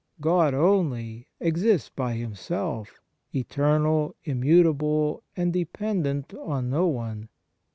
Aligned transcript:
God 0.19 0.55
only 0.55 1.27
exists 1.39 1.89
by 1.89 2.13
Himself 2.13 2.99
eternal, 3.35 4.15
immutable, 4.23 5.21
and 5.37 5.53
dependent 5.53 6.33
on 6.33 6.71
no 6.71 6.87
one. 6.87 7.29